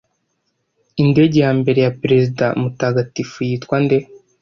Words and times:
Indege 1.01 1.37
ya 1.45 1.51
mbere 1.59 1.79
ya 1.85 1.95
Perezida 2.01 2.45
Mutagatifu 2.61 3.37
Yitwa 3.47 3.77
nde 3.83 3.97